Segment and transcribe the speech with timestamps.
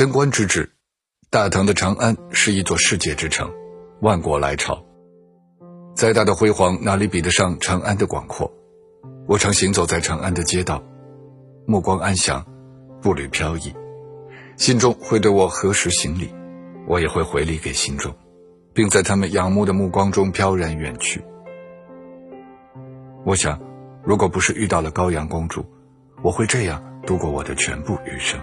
[0.00, 0.72] 贞观之治，
[1.28, 3.52] 大唐的长安是一座世界之城，
[4.00, 4.82] 万国来朝。
[5.94, 8.50] 再大的辉煌，哪里比得上长安的广阔？
[9.26, 10.82] 我常行走在长安的街道，
[11.66, 12.42] 目光安详，
[13.02, 13.74] 步履飘逸，
[14.56, 16.32] 心中会对我何时行礼，
[16.86, 18.10] 我也会回礼给心中，
[18.72, 21.22] 并在他们仰慕的目光中飘然远去。
[23.26, 23.60] 我想，
[24.02, 25.62] 如果不是遇到了高阳公主，
[26.22, 28.40] 我会这样度过我的全部余生。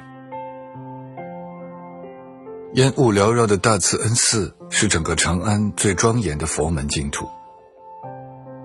[2.77, 7.27] 烟雾缭绕的大慈恩寺是整个长安最庄严的佛门净土。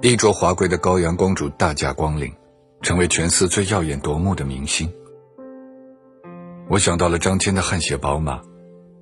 [0.03, 2.31] 衣着华贵的高阳公主大驾光临，
[2.83, 4.93] 成为全寺最耀眼夺目的明星。
[6.69, 8.39] 我想到了张骞的汗血宝马，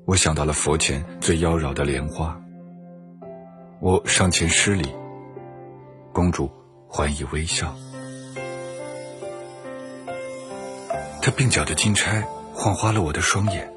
[0.05, 2.41] 我想到了佛前最妖娆的莲花。
[3.80, 4.95] 我上前施礼，
[6.12, 6.48] 公主
[6.88, 7.74] 还以微笑。
[11.20, 12.24] 她鬓角的金钗
[12.55, 13.69] 晃花了我的双眼。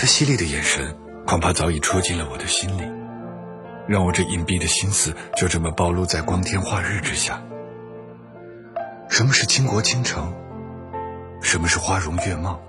[0.00, 0.96] 他犀利的眼神，
[1.26, 2.90] 恐怕早已戳进了我的心里，
[3.86, 7.42] 让我这隐蔽的心思就这么暴露在光天化日之下。
[9.10, 10.32] 什么是倾国倾城？
[11.42, 12.62] 什么是花容月貌？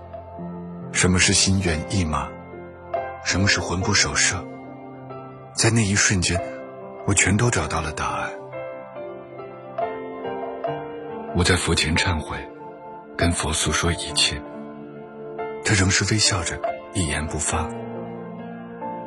[0.91, 2.27] 什么是心猿意马？
[3.23, 4.45] 什么是魂不守舍？
[5.53, 6.37] 在那一瞬间，
[7.07, 8.29] 我全都找到了答案。
[11.33, 12.37] 我在佛前忏悔，
[13.15, 14.41] 跟佛诉说一切，
[15.63, 16.59] 他仍是微笑着。
[16.93, 17.69] 一言不发，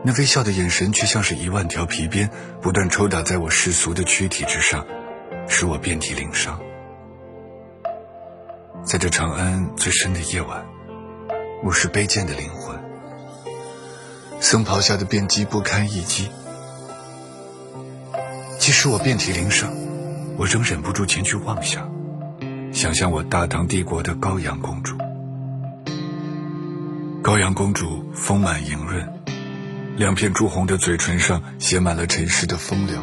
[0.02, 2.30] 那微笑的眼神却像是一万条皮鞭，
[2.62, 4.86] 不断抽打在我世俗的躯体之上，
[5.48, 6.58] 使我遍体鳞伤。
[8.84, 10.64] 在这长安最深的夜晚，
[11.62, 12.74] 我是卑贱的灵魂，
[14.40, 16.30] 僧袍下的辩机不堪一击。
[18.58, 19.70] 即使我遍体鳞伤，
[20.38, 21.92] 我仍忍不住前去妄想，
[22.72, 24.96] 想象我大唐帝国的高阳公主。
[27.24, 29.08] 高阳公主丰满莹润，
[29.96, 32.98] 两片朱红的嘴唇上写满了尘世的风流。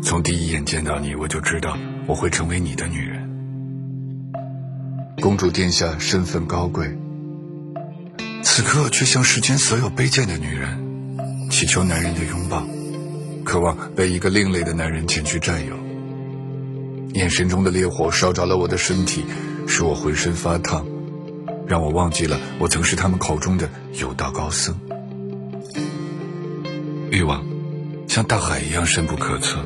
[0.00, 1.76] 从第一眼见到你，我就知道
[2.06, 3.28] 我会成为你的女人。
[5.20, 6.96] 公主殿下身份高贵，
[8.44, 12.64] 此刻却像世间所有卑贱的女人，祈求男人的拥抱，
[13.42, 15.74] 渴望被一个另类的男人前去占有。
[17.14, 19.24] 眼神中的烈火烧着了我的身体，
[19.66, 20.86] 使我浑身发烫。
[21.66, 24.78] 让我忘记了我曾是他们口中的有道高僧。
[27.10, 27.44] 欲望
[28.08, 29.64] 像大海一样深不可测，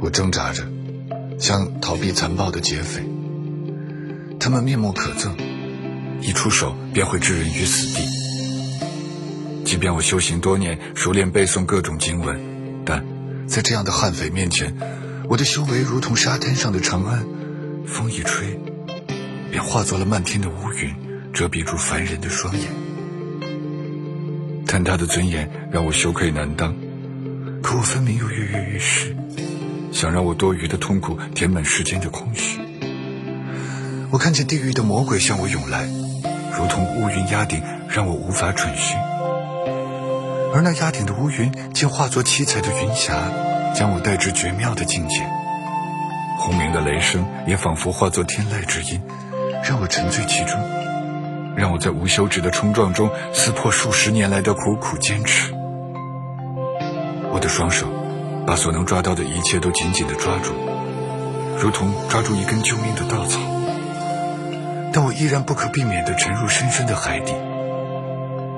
[0.00, 0.66] 我挣扎着，
[1.38, 3.02] 像逃避残暴的劫匪。
[4.38, 5.30] 他们面目可憎，
[6.20, 8.04] 一出手便会置人于死地。
[9.64, 12.38] 即便我修行多年，熟练背诵各种经文，
[12.84, 13.04] 但
[13.46, 14.74] 在这样的悍匪面前，
[15.28, 17.24] 我的修为如同沙滩上的长安，
[17.86, 18.58] 风一吹。
[19.70, 20.92] 化作了漫天的乌云，
[21.32, 22.66] 遮蔽住凡人的双眼。
[24.66, 26.74] 坍塌的尊严让我羞愧难当，
[27.62, 29.14] 可我分明又跃跃欲试，
[29.92, 32.58] 想让我多余的痛苦填满世间的空虚。
[34.10, 35.88] 我看见地狱的魔鬼向我涌来，
[36.58, 38.94] 如同乌云压顶，让我无法喘息。
[40.52, 43.30] 而那压顶的乌云竟化作七彩的云霞，
[43.72, 45.24] 将我带至绝妙的境界。
[46.38, 49.00] 轰鸣的雷声也仿佛化作天籁之音。
[49.62, 50.58] 让我沉醉其中，
[51.56, 55.52] 让我在无休止的冲撞中撕破数十年来的苦苦坚持。
[57.32, 57.86] 我的双手
[58.46, 60.52] 把所能抓到的一切都紧紧地抓住，
[61.58, 63.38] 如同抓住一根救命的稻草。
[64.92, 67.32] 但我依然不可避免地沉入深深的海底，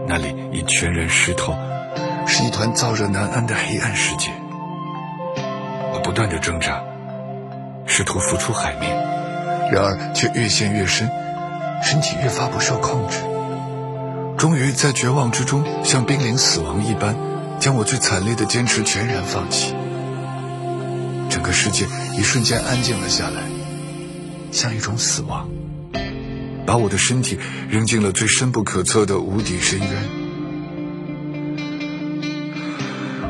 [0.06, 1.54] 那里已全然湿透，
[2.26, 4.30] 是一团燥热难安的黑暗世界。
[5.92, 6.82] 我不断地挣扎，
[7.84, 9.21] 试图浮出海面。
[9.70, 11.08] 然而却越陷越深，
[11.82, 13.18] 身体越发不受控制。
[14.36, 17.14] 终于在绝望之中，像濒临死亡一般，
[17.60, 19.74] 将我最惨烈的坚持全然放弃。
[21.30, 21.86] 整个世界
[22.18, 23.42] 一瞬间安静了下来，
[24.50, 25.48] 像一种死亡，
[26.66, 27.38] 把我的身体
[27.70, 29.88] 扔进了最深不可测的无底深渊。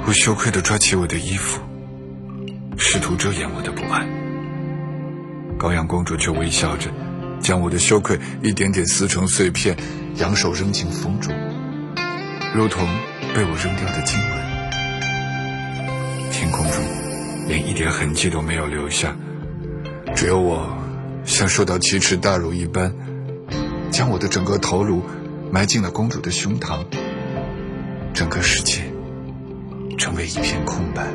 [0.06, 1.61] 我羞愧地抓起我的衣服，
[2.77, 4.22] 试图遮掩我的不安。
[5.62, 6.91] 高阳公主却微笑着，
[7.41, 9.76] 将我的羞愧一点点撕成碎片，
[10.17, 11.32] 扬手扔进风中，
[12.53, 12.85] 如同
[13.32, 14.29] 被我扔掉的经文。
[16.32, 16.82] 天空中
[17.47, 19.17] 连一点痕迹都没有留下，
[20.17, 20.76] 只有我
[21.25, 22.93] 像受到奇耻大辱一般，
[23.93, 25.00] 将我的整个头颅
[25.53, 26.85] 埋进了公主的胸膛，
[28.12, 28.82] 整个世界
[29.97, 31.06] 成为一片空白。